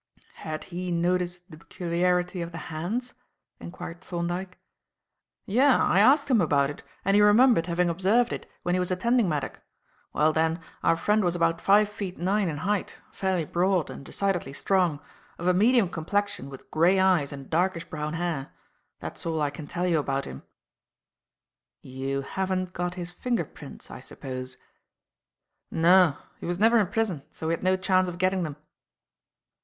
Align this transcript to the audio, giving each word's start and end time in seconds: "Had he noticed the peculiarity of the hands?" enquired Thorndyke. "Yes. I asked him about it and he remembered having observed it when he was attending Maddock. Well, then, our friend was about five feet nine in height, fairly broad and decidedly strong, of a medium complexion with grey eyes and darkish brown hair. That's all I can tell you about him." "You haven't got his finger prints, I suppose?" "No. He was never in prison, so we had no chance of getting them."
"Had 0.37 0.63
he 0.63 0.91
noticed 0.91 1.51
the 1.51 1.57
peculiarity 1.59 2.41
of 2.41 2.51
the 2.51 2.57
hands?" 2.73 3.13
enquired 3.59 4.01
Thorndyke. 4.01 4.57
"Yes. 5.45 5.79
I 5.79 5.99
asked 5.99 6.27
him 6.27 6.41
about 6.41 6.71
it 6.71 6.81
and 7.05 7.13
he 7.13 7.21
remembered 7.21 7.67
having 7.67 7.87
observed 7.87 8.33
it 8.33 8.49
when 8.63 8.73
he 8.73 8.79
was 8.79 8.89
attending 8.89 9.29
Maddock. 9.29 9.61
Well, 10.11 10.33
then, 10.33 10.59
our 10.81 10.95
friend 10.95 11.23
was 11.23 11.35
about 11.35 11.61
five 11.61 11.87
feet 11.87 12.17
nine 12.17 12.49
in 12.49 12.57
height, 12.65 12.97
fairly 13.11 13.45
broad 13.45 13.91
and 13.91 14.03
decidedly 14.03 14.53
strong, 14.53 14.99
of 15.37 15.45
a 15.45 15.53
medium 15.53 15.87
complexion 15.87 16.49
with 16.49 16.71
grey 16.71 16.99
eyes 16.99 17.31
and 17.31 17.47
darkish 17.47 17.85
brown 17.87 18.13
hair. 18.13 18.51
That's 19.01 19.23
all 19.23 19.39
I 19.39 19.51
can 19.51 19.67
tell 19.67 19.85
you 19.85 19.99
about 19.99 20.25
him." 20.25 20.41
"You 21.83 22.23
haven't 22.23 22.73
got 22.73 22.95
his 22.95 23.11
finger 23.11 23.45
prints, 23.45 23.91
I 23.91 23.99
suppose?" 23.99 24.57
"No. 25.69 26.17
He 26.39 26.47
was 26.47 26.57
never 26.57 26.79
in 26.79 26.87
prison, 26.87 27.21
so 27.31 27.45
we 27.49 27.53
had 27.53 27.61
no 27.61 27.77
chance 27.77 28.09
of 28.09 28.17
getting 28.17 28.41
them." 28.41 28.55